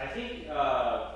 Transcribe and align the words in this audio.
I 0.00 0.06
think, 0.06 0.48
uh, 0.48 1.14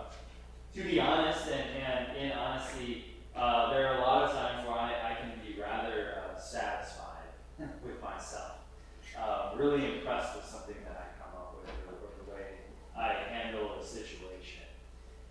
to 0.74 0.82
be 0.82 0.98
honest, 0.98 1.46
and, 1.46 1.82
and 1.82 2.16
in 2.16 2.32
honesty, 2.32 3.14
uh, 3.36 3.72
there 3.72 3.86
are 3.86 3.98
a 3.98 4.00
lot 4.00 4.24
of 4.24 4.32
times 4.32 4.66
where 4.66 4.76
I, 4.76 4.92
I 5.12 5.14
can 5.14 5.32
be 5.46 5.60
rather 5.60 6.16
uh, 6.18 6.38
satisfied 6.38 7.30
with 7.84 8.02
myself. 8.02 8.58
Uh, 9.16 9.52
really 9.56 9.98
impressed 9.98 10.34
with 10.34 10.44
something 10.44 10.74
that 10.84 10.96
I 10.96 11.22
come 11.22 11.40
up 11.40 11.54
with 11.60 11.70
or, 11.86 11.94
or 11.94 12.24
the 12.24 12.32
way 12.32 12.48
I 12.96 13.12
handle 13.32 13.78
a 13.80 13.84
situation. 13.84 14.62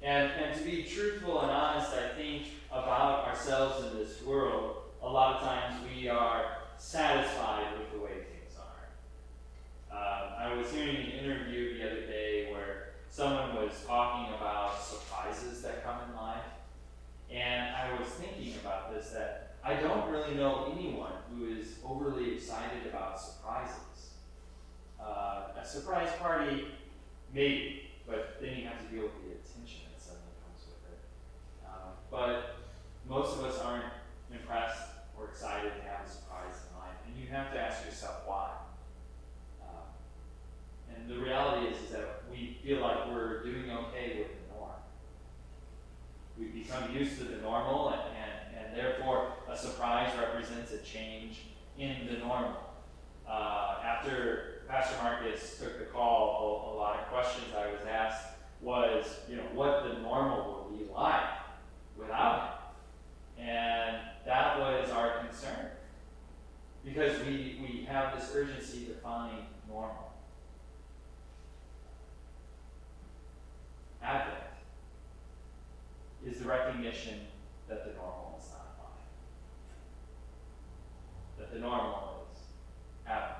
And, 0.01 0.31
and 0.31 0.57
to 0.57 0.63
be 0.63 0.83
truthful 0.83 1.41
and 1.41 1.51
honest, 1.51 1.91
I 1.91 2.15
think 2.15 2.43
about 2.71 3.27
ourselves 3.27 3.85
in 3.85 3.97
this 3.97 4.21
world, 4.23 4.77
a 5.03 5.09
lot 5.09 5.35
of 5.35 5.41
times 5.41 5.75
we 5.93 6.07
are 6.07 6.57
satisfied 6.77 7.77
with 7.77 7.91
the 7.91 7.99
way 7.99 8.11
things 8.11 8.55
are. 8.57 9.95
Uh, 9.95 10.35
I 10.39 10.53
was 10.55 10.71
hearing 10.71 10.95
an 10.95 11.11
interview 11.11 11.77
the 11.77 11.91
other 11.91 12.01
day 12.07 12.49
where 12.51 12.91
someone 13.11 13.40
was 13.71 13.85
talking 13.85 14.33
about 14.35 14.81
surprises 14.81 15.61
that 15.61 15.83
come 15.83 15.97
in 16.09 16.15
life. 16.15 16.43
And 17.31 17.73
I 17.73 17.97
was 17.97 18.09
thinking 18.09 18.55
about 18.61 18.93
this 18.93 19.11
that 19.11 19.55
I 19.63 19.75
don't 19.75 20.11
really 20.11 20.35
know 20.35 20.73
anyone 20.75 21.13
who 21.29 21.47
is 21.47 21.75
overly 21.85 22.35
excited 22.35 22.85
about 22.89 23.19
surprises. 23.19 24.15
Uh, 24.99 25.43
a 25.59 25.65
surprise 25.65 26.09
party, 26.19 26.67
maybe, 27.33 27.83
but 28.05 28.37
then 28.41 28.57
you 28.57 28.65
have 28.65 28.79
to 28.85 28.93
deal 28.93 29.03
with 29.03 29.15
the 29.23 29.31
attention 29.31 29.87
that 29.93 30.01
suddenly 30.01 30.35
comes 30.43 30.65
with 30.67 30.91
it. 30.91 30.99
Um, 31.65 31.93
but 32.11 32.57
most 33.07 33.37
of 33.37 33.45
us 33.45 33.57
aren't 33.59 33.85
impressed 34.33 34.89
or 35.17 35.27
excited 35.29 35.71
to 35.77 35.81
have 35.87 36.05
a 36.05 36.09
surprise 36.09 36.55
in 36.67 36.77
life, 36.77 36.97
and 37.07 37.15
you 37.17 37.27
have 37.29 37.53
to 37.53 37.59
ask 37.59 37.85
yourself 37.85 38.23
why. 38.25 38.49
Um, 39.61 39.87
and 40.93 41.09
the 41.09 41.23
reality 41.23 41.67
is, 41.67 41.81
is 41.83 41.91
that 41.91 42.21
we 42.31 42.57
feel 42.63 42.81
like 42.81 43.11
we're 43.11 43.43
doing 43.43 43.69
okay 43.69 44.15
with 44.19 44.27
the 44.29 44.55
norm. 44.55 44.71
We've 46.37 46.53
become 46.53 46.90
used 47.01 47.17
to 47.17 47.23
the 47.23 47.37
normal, 47.37 47.89
and, 47.89 48.01
and, 48.01 48.65
and 48.65 48.77
therefore 48.77 49.33
a 49.49 49.57
surprise 49.57 50.11
represents 50.19 50.71
a 50.71 50.77
change 50.79 51.41
in 51.77 52.07
the 52.07 52.17
normal. 52.19 52.55
Uh, 53.27 53.77
after 53.83 54.61
Pastor 54.67 54.95
Marcus 55.01 55.57
took 55.59 55.79
the 55.79 55.85
call, 55.85 56.69
a, 56.69 56.75
a, 56.75 56.77
lot 56.77 56.99
of 56.99 57.07
questions 57.07 57.47
I 57.57 57.71
was 57.71 57.81
asked 57.89 58.27
was, 58.61 59.05
you 59.27 59.37
know, 59.37 59.45
what 59.53 59.83
the 59.83 59.99
normal 60.01 60.67
will 60.69 60.77
be 60.77 60.85
like 60.93 61.29
without 61.97 62.73
him. 63.37 63.47
And 63.47 63.97
that 64.25 64.59
was 64.59 64.91
our 64.91 65.25
concern. 65.25 65.71
Because 66.85 67.19
we, 67.25 67.59
we 67.61 67.85
have 67.85 68.19
this 68.19 68.31
urgency 68.35 68.85
to 68.85 68.93
find 68.93 69.37
normal. 69.67 70.11
Advent 74.03 74.40
is 76.25 76.39
the 76.39 76.47
recognition 76.47 77.21
that 77.67 77.85
the 77.85 77.93
normal 77.93 78.39
is 78.39 78.49
not 78.49 78.77
mine. 78.77 79.07
That 81.39 81.53
the 81.53 81.59
normal 81.59 82.27
is 82.31 82.39
Advent. 83.07 83.37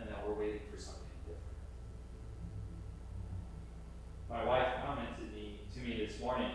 And 0.00 0.08
that 0.08 0.26
we're 0.26 0.34
waiting 0.34 0.60
for 0.72 0.80
something 0.80 1.02
different. 1.26 1.44
My 4.28 4.44
wife 4.44 4.66
commented 4.84 5.32
me, 5.34 5.60
to 5.74 5.80
me 5.80 6.04
this 6.04 6.20
morning. 6.20 6.50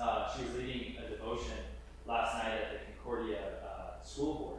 Uh, 0.00 0.28
she 0.34 0.44
was 0.44 0.54
leading 0.56 0.96
a 0.96 1.10
devotion 1.10 1.58
last 2.06 2.42
night 2.42 2.54
at 2.54 2.70
the 2.70 2.78
Concordia 2.86 3.38
uh, 3.62 4.02
School 4.02 4.34
Board 4.34 4.58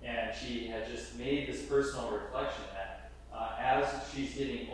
meeting. 0.00 0.16
And 0.16 0.34
she 0.34 0.68
had 0.68 0.88
just 0.90 1.18
made 1.18 1.48
this 1.48 1.62
personal 1.62 2.10
reflection 2.10 2.64
that 2.72 3.10
uh, 3.34 3.56
as 3.60 3.86
she's 4.12 4.34
getting 4.34 4.67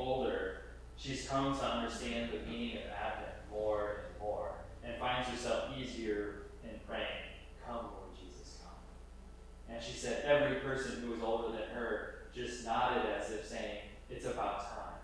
she's 1.04 1.28
come 1.28 1.56
to 1.56 1.64
understand 1.64 2.30
the 2.32 2.50
meaning 2.50 2.78
of 2.78 2.82
Advent 2.90 3.34
more 3.50 4.04
and 4.08 4.20
more, 4.20 4.52
and 4.82 4.96
finds 4.98 5.28
herself 5.28 5.70
easier 5.76 6.46
in 6.62 6.80
praying, 6.88 7.28
Come, 7.66 7.76
Lord 7.76 8.16
Jesus, 8.18 8.58
come. 8.62 9.74
And 9.74 9.82
she 9.82 9.92
said 9.92 10.24
every 10.24 10.60
person 10.60 11.02
who 11.02 11.10
was 11.10 11.20
older 11.20 11.52
than 11.52 11.68
her 11.74 12.14
just 12.34 12.64
nodded 12.64 13.04
as 13.06 13.30
if 13.30 13.46
saying, 13.46 13.80
It's 14.08 14.24
about 14.24 14.60
time 14.60 14.94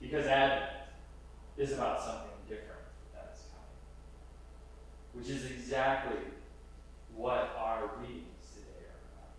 Because 0.00 0.26
Advent 0.26 0.70
is 1.56 1.72
about 1.72 2.00
something 2.00 2.30
different 2.48 2.84
that 3.12 3.34
is 3.34 3.42
coming, 3.50 3.66
which 5.14 5.28
is 5.28 5.50
exactly 5.50 6.18
what 7.14 7.56
our 7.58 7.90
readings 8.00 8.46
today 8.54 8.86
are 8.86 9.02
about. 9.10 9.34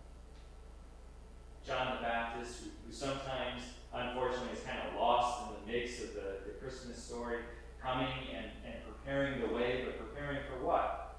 John 1.64 1.96
the 1.96 2.02
Baptist, 2.02 2.64
who, 2.64 2.70
who 2.86 2.92
sometimes, 2.92 3.62
unfortunately, 3.92 4.52
is 4.52 4.64
kind 4.64 4.78
of 4.86 5.00
lost 5.00 5.42
in 5.42 5.54
the 5.54 5.72
mix 5.72 6.00
of 6.02 6.14
the, 6.14 6.38
the 6.46 6.52
Christmas 6.60 7.02
story, 7.02 7.38
coming 7.82 8.08
and, 8.34 8.46
and 8.64 8.74
preparing 8.84 9.40
the 9.40 9.54
way, 9.54 9.84
but 9.84 9.98
preparing 9.98 10.38
for 10.48 10.64
what? 10.64 11.16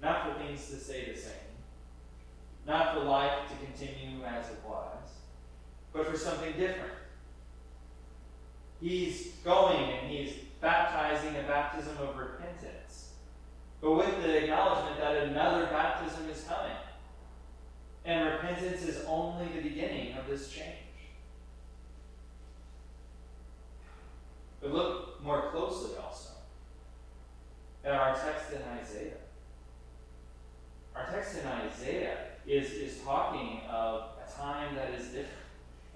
Not 0.00 0.26
for 0.26 0.42
things 0.42 0.68
to 0.70 0.76
stay 0.76 1.10
the 1.12 1.18
same, 1.18 1.32
not 2.66 2.94
for 2.94 3.00
life 3.04 3.48
to 3.48 3.66
continue 3.66 4.24
as 4.24 4.48
it 4.48 4.58
was, 4.66 5.10
but 5.92 6.06
for 6.06 6.16
something 6.16 6.52
different. 6.52 6.92
He's 8.80 9.32
going 9.44 9.90
and 9.90 10.08
he's 10.08 10.34
baptizing 10.60 11.34
a 11.36 11.42
baptism 11.42 11.96
of 11.98 12.16
repentance, 12.16 13.14
but 13.80 13.92
with 13.92 14.22
the 14.22 14.44
acknowledgement 14.44 15.00
that 15.00 15.16
another 15.24 15.66
baptism 15.66 16.28
is 16.30 16.44
coming. 16.44 16.76
And 18.04 18.24
repentance 18.34 18.82
is 18.82 19.04
only 19.06 19.48
the 19.48 19.60
beginning 19.60 20.16
of 20.16 20.26
this 20.28 20.50
change. 20.50 20.87
But 24.68 24.76
look 24.76 25.24
more 25.24 25.50
closely 25.50 25.96
also 25.96 26.30
at 27.84 27.92
our 27.92 28.14
text 28.14 28.52
in 28.52 28.62
Isaiah. 28.78 29.16
Our 30.94 31.06
text 31.06 31.38
in 31.38 31.46
Isaiah 31.46 32.18
is, 32.46 32.72
is 32.72 33.00
talking 33.00 33.60
of 33.70 34.10
a 34.26 34.30
time 34.30 34.74
that 34.74 34.90
is 34.90 35.06
different. 35.06 35.28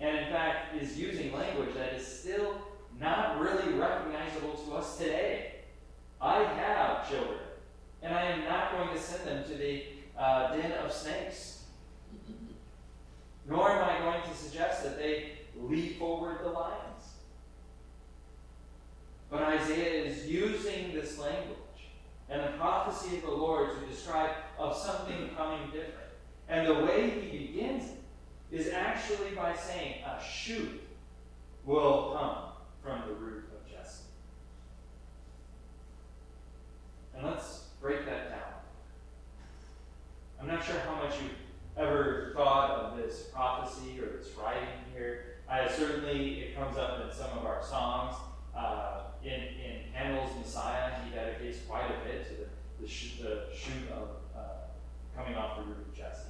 And 0.01 0.19
in 0.19 0.33
fact, 0.33 0.81
is 0.81 0.99
using 0.99 1.33
language 1.33 1.75
that 1.75 1.93
is 1.93 2.07
still 2.07 2.55
not 2.99 3.41
really 3.41 3.75
recognizable 3.75 4.55
to 4.55 4.75
us 4.75 4.97
today. 4.97 5.57
I 6.21 6.43
have 6.45 7.09
children, 7.11 7.41
and 8.03 8.15
I 8.15 8.23
am 8.23 8.45
not 8.45 8.73
going 8.73 8.97
to 8.97 9.03
send 9.03 9.27
them 9.27 9.45
to 9.45 9.55
the 9.55 9.85
uh, 10.19 10.57
den 10.57 10.73
of 10.73 10.93
snakes. 10.93 11.65
Nor 13.49 13.71
am 13.71 13.85
I 13.85 13.99
going 13.99 14.23
to 14.31 14.37
suggest 14.37 14.85
that 14.85 14.97
they 14.99 15.33
leap 15.57 16.01
over 16.01 16.39
the 16.43 16.51
lions. 16.51 16.92
But 19.33 19.45
Isaiah 19.45 20.05
is 20.05 20.27
using 20.27 20.93
this 20.93 21.19
language 21.19 21.57
and 22.29 22.43
the 22.43 22.59
prophecy 22.59 23.17
of 23.17 23.23
the 23.23 23.31
Lord 23.31 23.71
to 23.81 23.87
describe 23.87 24.31
of 24.59 24.77
something 24.77 25.31
coming 25.35 25.71
different. 25.73 26.11
And 26.51 26.67
the 26.67 26.85
way 26.85 27.09
he 27.09 27.39
begins 27.39 27.85
it 27.85 28.61
is 28.61 28.69
actually 28.75 29.31
by 29.35 29.57
saying 29.57 30.05
a 30.05 30.23
shoot 30.23 30.83
will 31.65 32.15
come 32.15 32.53
from 32.83 33.09
the 33.09 33.15
root 33.15 33.45
of 33.57 33.67
Jesse. 33.71 34.03
And 37.17 37.25
let's 37.25 37.69
break 37.81 38.05
that 38.05 38.29
down. 38.29 38.53
I'm 40.39 40.47
not 40.47 40.63
sure 40.63 40.79
how 40.81 41.03
much 41.03 41.15
you've 41.23 41.83
ever 41.83 42.33
thought 42.37 42.71
of 42.71 42.99
this 42.99 43.29
prophecy 43.33 43.99
or 43.99 44.19
this 44.19 44.29
writing 44.37 44.69
here. 44.93 45.37
Uh, 45.49 45.67
certainly, 45.71 46.41
it 46.41 46.55
comes 46.55 46.77
up 46.77 47.01
in 47.01 47.17
some 47.17 47.39
of 47.39 47.47
our 47.47 47.63
songs. 47.65 48.15
In, 49.25 49.31
in 49.31 49.93
Handel's 49.93 50.37
Messiah, 50.37 50.91
he 51.05 51.15
dedicates 51.15 51.59
quite 51.69 51.85
a 51.87 52.09
bit 52.09 52.27
to 52.29 52.35
the, 52.35 52.49
the, 52.81 52.89
sh- 52.89 53.19
the 53.21 53.45
shoot 53.55 53.89
of 53.93 54.09
uh, 54.37 54.41
coming 55.17 55.37
off 55.37 55.59
the 55.59 55.63
root 55.65 55.77
of 55.79 55.95
Jesse. 55.95 56.29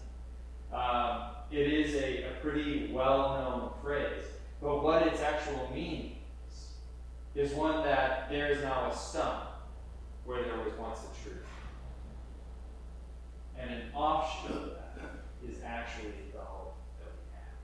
Um, 0.73 1.31
it 1.51 1.73
is 1.73 1.95
a, 1.95 2.25
a 2.25 2.31
pretty 2.43 2.93
well 2.93 3.35
known 3.35 3.71
phrase, 3.83 4.25
but 4.61 4.83
what 4.83 5.06
its 5.06 5.21
actual 5.21 5.71
meaning 5.75 6.17
is, 6.50 7.50
is 7.50 7.55
one 7.55 7.83
that 7.85 8.29
there 8.31 8.49
is 8.49 8.62
now 8.62 8.91
a 8.91 8.97
stump 8.97 9.45
where 10.25 10.43
there 10.43 10.59
was 10.59 10.73
once 10.79 11.00
a 11.00 11.29
tree. 11.29 11.38
And 13.59 13.71
an 13.71 13.83
offshoot 13.95 14.50
of 14.50 14.71
that 14.75 14.99
is 15.49 15.56
actually 15.65 16.12
the 16.33 16.41
hope 16.41 16.75
that 16.99 17.11
we 17.12 17.35
have. 17.35 17.55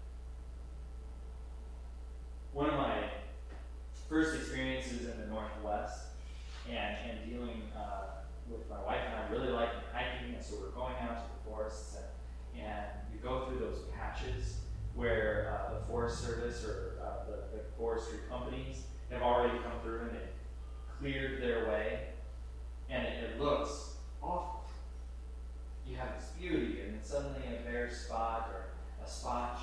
One 2.53 2.71
of 2.71 2.75
my 2.75 3.05
first 4.09 4.35
experiences 4.35 5.03
in 5.03 5.21
the 5.21 5.27
Northwest 5.27 6.07
and, 6.69 6.97
and 7.09 7.31
dealing 7.31 7.63
uh, 7.77 8.23
with 8.51 8.69
my 8.71 8.81
wife 8.85 9.01
and 9.07 9.15
I 9.15 9.29
really 9.31 9.53
like 9.53 9.69
hiking, 9.93 10.35
and 10.35 10.43
so 10.43 10.57
we're 10.61 10.68
going 10.79 10.95
out 11.03 11.25
to 11.25 11.25
the 11.35 11.51
forests 11.51 11.97
and, 11.97 12.65
and 12.65 12.87
you 13.13 13.19
go 13.21 13.47
through 13.47 13.59
those 13.59 13.81
patches 13.97 14.59
where 14.95 15.53
uh, 15.53 15.75
the 15.75 15.87
Forest 15.87 16.25
Service 16.25 16.65
or 16.65 17.01
uh, 17.03 17.25
the, 17.27 17.57
the 17.57 17.65
forestry 17.77 18.19
companies 18.31 18.85
have 19.11 19.23
already 19.23 19.59
come 19.59 19.73
through 19.83 20.01
and 20.03 20.11
they've 20.11 20.39
cleared 20.99 21.43
their 21.43 21.69
way, 21.69 22.01
and 22.91 23.07
it, 23.07 23.25
it 23.25 23.41
looks 23.41 23.95
awful. 24.23 24.65
You 25.87 25.97
have 25.97 26.15
this 26.19 26.31
beauty, 26.39 26.81
and 26.81 26.95
then 26.95 27.03
suddenly 27.03 27.43
a 27.47 27.69
bare 27.69 27.91
spot 27.91 28.51
or 28.53 29.05
a 29.05 29.09
spot 29.09 29.58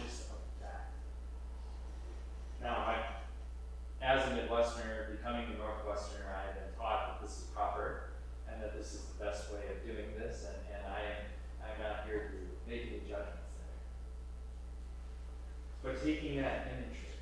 Taking 16.03 16.37
that 16.37 16.67
imagery 16.67 17.15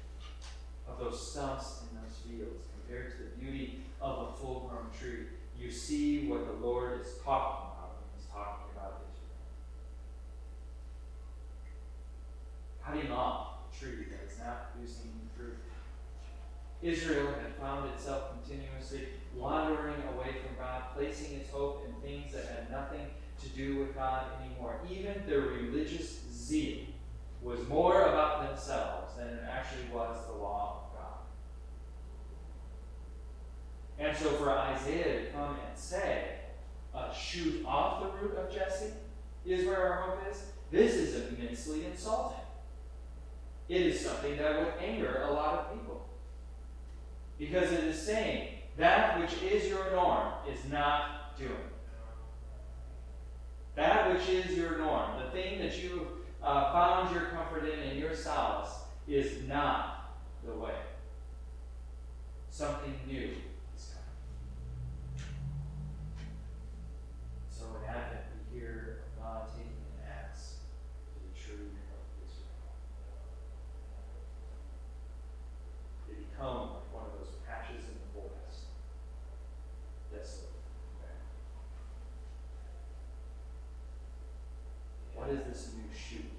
of 0.89 0.99
those 0.99 1.31
stumps 1.31 1.83
in 1.83 1.97
those 1.97 2.17
fields 2.17 2.65
compared 2.73 3.11
to 3.11 3.17
the 3.23 3.29
beauty 3.39 3.83
of 4.01 4.27
a 4.27 4.37
full 4.37 4.69
grown 4.69 4.87
tree, 4.97 5.27
you 5.57 5.71
see 5.71 6.27
what 6.27 6.45
the 6.45 6.65
Lord 6.65 6.99
is 6.99 7.07
talking 7.23 7.69
about 7.71 7.95
when 7.95 8.09
he's 8.17 8.27
talking 8.27 8.65
about 8.75 9.05
Israel. 9.07 9.39
Cutting 12.83 13.11
off 13.11 13.59
a 13.71 13.79
tree 13.79 14.07
that 14.11 14.29
is 14.29 14.37
not 14.39 14.73
producing 14.73 15.11
fruit. 15.37 15.57
Israel 16.81 17.27
had 17.41 17.55
found 17.55 17.89
itself 17.91 18.33
continuously 18.43 19.07
wandering 19.33 20.03
away 20.13 20.35
from 20.43 20.57
God, 20.59 20.83
placing 20.93 21.37
its 21.37 21.49
hope 21.49 21.87
in 21.87 21.93
things 22.01 22.33
that 22.33 22.45
had 22.47 22.69
nothing 22.69 23.07
to 23.41 23.49
do 23.49 23.77
with 23.77 23.95
God 23.95 24.25
anymore. 24.41 24.81
Even 24.89 25.23
their 25.25 25.41
religious 25.41 26.19
zeal 26.29 26.82
was 27.43 27.67
more 27.67 28.03
about 28.03 28.47
themselves 28.47 29.15
than 29.17 29.27
it 29.27 29.43
actually 29.49 29.85
was 29.93 30.25
the 30.27 30.33
law 30.33 30.85
of 30.85 30.97
God. 30.97 31.19
And 33.99 34.17
so 34.17 34.29
for 34.31 34.51
Isaiah 34.51 35.25
to 35.25 35.31
come 35.31 35.57
and 35.67 35.77
say, 35.77 36.35
uh, 36.95 37.11
shoot 37.11 37.65
off 37.65 38.01
the 38.01 38.09
root 38.19 38.37
of 38.37 38.53
Jesse 38.53 38.93
is 39.45 39.65
where 39.65 39.91
our 39.91 40.01
hope 40.01 40.19
is, 40.31 40.43
this 40.71 40.95
is 40.95 41.27
immensely 41.27 41.85
insulting. 41.85 42.39
It 43.67 43.81
is 43.81 43.99
something 43.99 44.37
that 44.37 44.59
would 44.59 44.73
anger 44.81 45.25
a 45.27 45.31
lot 45.31 45.55
of 45.55 45.73
people. 45.73 46.07
Because 47.37 47.71
it 47.71 47.83
is 47.83 48.01
saying, 48.01 48.49
that 48.77 49.19
which 49.19 49.41
is 49.43 49.67
your 49.67 49.91
norm 49.91 50.33
is 50.51 50.59
not 50.71 51.37
doing. 51.37 51.51
That 53.75 54.13
which 54.13 54.29
is 54.29 54.55
your 54.57 54.77
norm, 54.77 55.21
the 55.23 55.29
thing 55.31 55.59
that 55.59 55.81
you 55.81 56.22
uh, 56.43 56.73
found 56.73 57.15
your 57.15 57.25
comfort 57.27 57.67
in 57.69 57.79
and 57.79 57.99
your 57.99 58.15
solace, 58.15 58.69
is 59.07 59.47
not 59.47 60.17
the 60.45 60.51
way. 60.53 60.75
Something 62.49 62.99
new 63.07 63.31
is 63.75 63.93
coming. 63.93 65.25
So 67.49 67.63
in 67.81 67.89
Advent, 67.89 68.25
we 68.51 68.59
hear 68.59 69.03
of 69.07 69.23
God 69.23 69.47
taking 69.47 69.71
an 69.71 70.07
axe 70.07 70.57
to 71.13 71.19
the 71.19 71.33
tree 71.33 71.65
of 71.65 72.03
Israel. 72.21 72.75
They 76.07 76.15
become 76.15 76.57
like 76.75 76.93
one 76.93 77.05
of 77.05 77.19
those 77.19 77.35
patches 77.47 77.83
in 77.87 77.95
the 77.95 78.09
forest, 78.13 78.67
desolate. 80.11 80.49
What 85.15 85.29
is 85.29 85.45
this 85.45 85.71
new 85.75 85.89
shoot 85.95 86.31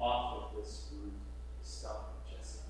off 0.00 0.50
of 0.50 0.56
this 0.56 0.86
root 0.92 1.12
stump 1.62 1.96
of 1.96 2.30
Jesse? 2.30 2.60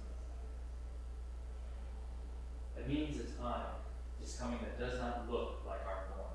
It 2.76 2.88
means 2.88 3.19
time 3.40 3.79
is 4.23 4.35
coming 4.35 4.58
that 4.61 4.79
does 4.79 4.99
not 4.99 5.31
look 5.31 5.62
like 5.67 5.81
our 5.87 6.05
norm. 6.11 6.35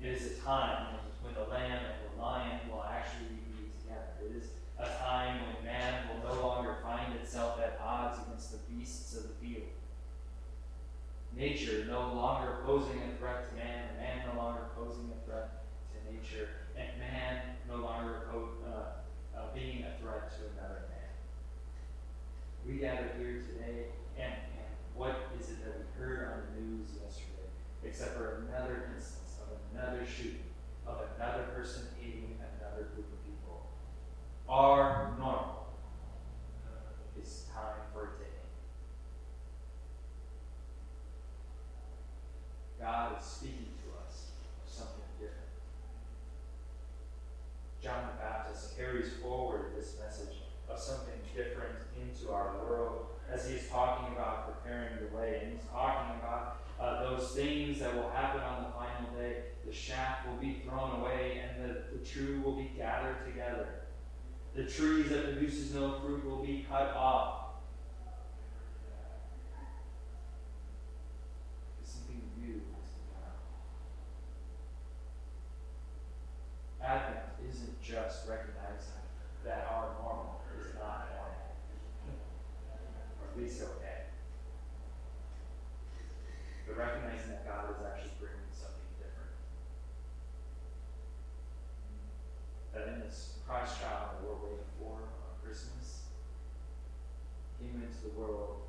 It 0.00 0.08
is 0.08 0.38
a 0.38 0.40
time 0.40 0.96
when 1.22 1.34
the 1.34 1.44
lamb 1.50 1.80
and 1.84 2.16
the 2.16 2.22
lion 2.22 2.60
will 2.70 2.82
actually 2.82 3.36
be 3.52 3.70
together. 3.82 4.12
It 4.24 4.36
is 4.36 4.48
a 4.78 4.88
time 4.98 5.40
when 5.46 5.64
man 5.64 6.04
will 6.08 6.34
no 6.34 6.46
longer 6.46 6.76
find 6.82 7.14
itself 7.14 7.60
at 7.60 7.78
odds 7.82 8.18
against 8.26 8.52
the 8.52 8.58
beasts 8.72 9.16
of 9.16 9.22
the 9.24 9.34
field. 9.34 9.68
Nature 11.36 11.84
no 11.88 12.12
longer 12.14 12.58
posing 12.64 13.02
a 13.02 13.18
threat 13.18 13.48
to 13.48 13.56
man, 13.56 13.88
and 13.88 13.98
man 13.98 14.34
no 14.34 14.40
longer 14.40 14.62
posing 14.76 15.10
a 15.10 15.26
threat 15.26 15.64
to 15.92 16.12
nature, 16.12 16.48
and 16.76 16.88
man 16.98 17.40
no 17.68 17.76
longer 17.76 18.28
uh, 18.32 19.36
uh, 19.36 19.40
being 19.54 19.84
a 19.84 20.00
threat 20.00 20.30
to 20.30 20.42
another 20.56 20.82
man. 20.88 21.10
We 22.66 22.74
gather 22.74 23.10
here 23.18 23.42
today, 23.42 23.86
and, 24.16 24.32
and 24.32 24.74
what 24.94 25.30
is 25.38 25.50
it 25.50 25.64
that 25.64 25.74
we 25.76 25.84
heard 25.98 26.32
on 26.32 26.42
the 26.54 26.60
news 26.60 26.88
yesterday, 27.02 27.50
except 27.82 28.16
for 28.16 28.46
another 28.48 28.90
instance 28.94 29.36
of 29.42 29.58
another 29.72 30.06
shooting, 30.06 30.54
of 30.86 30.98
another 31.16 31.44
person 31.54 31.82
hating 32.00 32.38
another 32.38 32.84
group 32.94 33.12
of 33.12 33.24
people? 33.24 33.66
Our 34.48 35.14
normal 35.18 35.66
is 37.20 37.46
time 37.52 37.82
for 37.92 38.04
it 38.04 38.18
to 38.18 38.24
end. 38.24 38.34
God 42.80 43.18
is 43.18 43.24
speaking 43.26 43.72
to 43.82 44.06
us 44.06 44.30
of 44.64 44.72
something 44.72 45.04
different. 45.18 45.52
John 47.82 48.08
the 48.12 48.22
Baptist 48.22 48.76
carries 48.76 49.12
forward 49.22 49.72
this 49.76 49.96
message 49.98 50.36
of 50.74 50.80
something 50.80 51.14
different 51.34 51.76
into 52.00 52.32
our 52.32 52.56
world 52.58 53.06
as 53.30 53.48
he 53.48 53.54
is 53.54 53.68
talking 53.68 54.12
about 54.14 54.62
preparing 54.62 54.94
the 55.00 55.16
way. 55.16 55.40
And 55.42 55.52
he's 55.52 55.68
talking 55.70 56.18
about 56.18 56.58
uh, 56.80 57.02
those 57.08 57.30
things 57.30 57.78
that 57.78 57.94
will 57.94 58.10
happen 58.10 58.40
on 58.40 58.64
the 58.64 58.70
final 58.70 59.10
day. 59.16 59.44
The 59.64 59.72
shaft 59.72 60.28
will 60.28 60.36
be 60.36 60.62
thrown 60.66 61.00
away 61.00 61.42
and 61.44 61.64
the, 61.64 61.96
the 61.96 62.04
true 62.04 62.42
will 62.44 62.56
be 62.56 62.72
gathered 62.76 63.24
together. 63.24 63.68
The 64.54 64.64
trees 64.64 65.08
that 65.10 65.24
produces 65.24 65.74
no 65.74 66.00
fruit 66.00 66.24
will 66.24 66.44
be 66.44 66.66
cut 66.68 66.94
off. 66.94 67.40
Something 71.84 72.22
new 72.40 72.54
is. 72.54 72.90
Advent 76.82 77.20
isn't 77.48 77.82
just 77.82 78.28
that 79.44 79.68
our 79.70 79.94
normal 80.00 80.34
is 80.58 80.74
not 80.74 81.08
normal, 81.12 81.54
or 83.20 83.23
at 83.23 83.23
least 83.36 83.62
okay, 83.62 84.06
but 86.66 86.76
recognizing 86.76 87.30
that 87.30 87.46
God 87.46 87.70
is 87.70 87.82
actually 87.84 88.14
bringing 88.20 88.52
something 88.52 88.90
different. 88.98 89.34
That 92.72 92.94
in 92.94 93.00
this 93.00 93.38
Christ 93.46 93.80
child 93.80 94.16
that 94.16 94.22
we're 94.22 94.38
waiting 94.38 94.70
for 94.78 95.02
on 95.02 95.34
Christmas, 95.42 96.06
came 97.58 97.82
into 97.82 98.00
the 98.06 98.20
world 98.20 98.62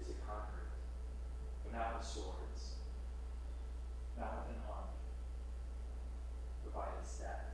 is 0.00 0.10
a 0.10 0.18
conqueror, 0.26 0.74
but 1.64 1.72
not 1.78 1.98
with 1.98 2.06
swords, 2.06 2.82
not 4.18 4.42
with 4.42 4.56
an 4.56 4.62
army, 4.66 4.98
but 6.64 6.74
by 6.74 6.86
his 7.00 7.10
death. 7.18 7.52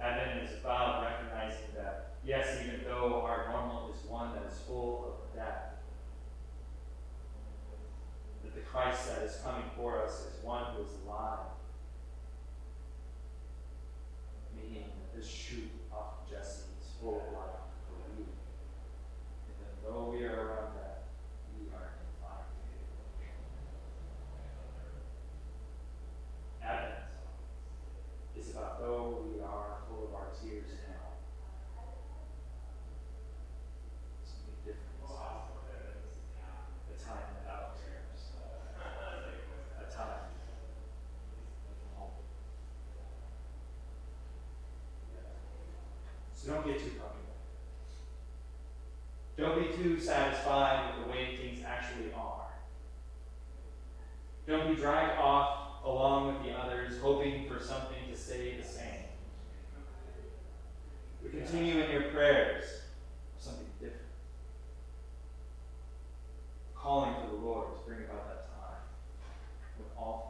Advent 0.00 0.48
is 0.48 0.56
about 0.60 1.04
recognizing 1.04 1.76
that, 1.76 2.14
yes, 2.24 2.58
even 2.64 2.80
though 2.84 3.22
our 3.22 3.48
normal 3.52 3.92
is 3.92 4.08
one 4.08 4.32
that 4.32 4.50
is 4.50 4.58
full 4.66 5.12
of 5.12 5.36
death, 5.36 5.76
that 8.42 8.54
the 8.54 8.62
Christ 8.90 9.14
that 9.14 9.24
is 9.24 9.36
coming 9.44 9.70
for 9.76 10.02
us 10.02 10.26
is 10.26 10.42
one 10.42 10.64
who 10.74 10.82
is 10.82 10.90
alive. 11.06 11.38
Meaning 14.56 14.86
that 14.88 15.16
this 15.16 15.28
shoot 15.30 15.70
off 15.92 16.28
Jesse 16.28 16.64
is 16.80 16.88
full 17.00 17.22
So 46.42 46.54
don't 46.54 46.66
get 46.66 46.78
too 46.78 46.90
comfortable. 46.90 47.36
Don't 49.36 49.58
be 49.60 49.76
too 49.76 50.00
satisfied 50.00 50.86
with 50.86 51.04
the 51.04 51.12
way 51.12 51.36
things 51.36 51.62
actually 51.66 52.12
are. 52.14 52.46
Don't 54.46 54.74
be 54.74 54.80
dragged 54.80 55.18
off 55.18 55.84
along 55.84 56.28
with 56.28 56.42
the 56.42 56.58
others, 56.58 56.98
hoping 57.02 57.46
for 57.46 57.62
something 57.62 57.98
to 58.10 58.16
stay 58.16 58.56
the 58.56 58.66
same. 58.66 59.04
We 61.22 61.28
continue 61.28 61.82
in 61.82 61.90
your 61.90 62.10
prayers 62.10 62.64
for 63.36 63.44
something 63.44 63.66
different. 63.78 64.00
Calling 66.74 67.14
for 67.20 67.36
the 67.36 67.42
Lord 67.42 67.66
to 67.76 67.82
bring 67.86 68.04
about 68.04 68.28
that 68.28 68.46
time 68.48 68.80
with 69.78 69.88
all 69.98 70.29